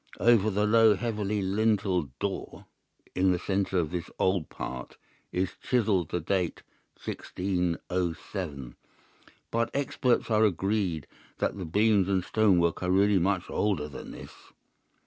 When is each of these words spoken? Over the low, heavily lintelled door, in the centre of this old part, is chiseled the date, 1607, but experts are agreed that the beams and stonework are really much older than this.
Over 0.19 0.49
the 0.49 0.65
low, 0.65 0.95
heavily 0.95 1.43
lintelled 1.43 2.17
door, 2.17 2.65
in 3.13 3.31
the 3.31 3.37
centre 3.37 3.77
of 3.77 3.91
this 3.91 4.09
old 4.17 4.49
part, 4.49 4.97
is 5.31 5.53
chiseled 5.61 6.09
the 6.09 6.19
date, 6.19 6.63
1607, 7.05 8.75
but 9.51 9.69
experts 9.75 10.31
are 10.31 10.43
agreed 10.43 11.05
that 11.37 11.55
the 11.55 11.65
beams 11.65 12.09
and 12.09 12.23
stonework 12.25 12.81
are 12.81 12.89
really 12.89 13.19
much 13.19 13.47
older 13.47 13.87
than 13.87 14.09
this. 14.09 14.33